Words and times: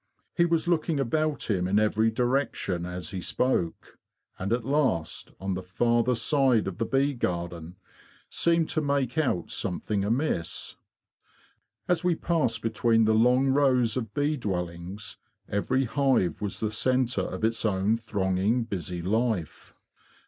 He 0.35 0.45
was 0.45 0.67
looking 0.67 0.99
about 0.99 1.47
him 1.47 1.67
in 1.67 1.77
every 1.77 2.09
direction 2.09 2.87
as 2.87 3.11
he 3.11 3.21
spoke; 3.21 3.99
and 4.39 4.51
at 4.51 4.65
last, 4.65 5.31
on 5.39 5.53
the 5.53 5.61
farther 5.61 6.15
side 6.15 6.65
of 6.67 6.79
the 6.79 6.87
bee 6.87 7.13
garden, 7.13 7.75
seemed 8.27 8.67
to 8.69 8.81
make 8.81 9.15
out 9.19 9.51
something 9.51 10.03
amiss. 10.03 10.75
As 11.87 12.03
we 12.03 12.15
passed 12.15 12.63
between 12.63 13.05
the 13.05 13.13
long 13.13 13.49
rows 13.49 13.95
of 13.95 14.11
bee 14.15 14.37
dwellings 14.37 15.17
every 15.47 15.85
hive 15.85 16.41
was 16.41 16.61
the 16.61 16.71
centre 16.71 17.21
of 17.21 17.43
its 17.43 17.63
own 17.63 17.95
thronging 17.95 18.63
busy 18.63 19.03
life. 19.03 19.75